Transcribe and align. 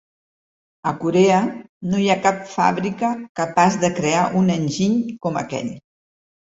A 0.91 0.93
Corea 1.03 1.41
no 1.91 2.01
hi 2.01 2.09
ha 2.09 2.17
cap 2.25 2.41
fàbrica 2.55 3.13
capaç 3.43 3.81
de 3.87 3.95
crear 4.03 4.27
un 4.45 4.53
enginy 4.59 5.01
com 5.27 5.43
aquell. 5.49 5.75